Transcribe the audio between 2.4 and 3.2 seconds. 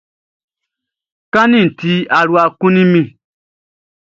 kunnin mi.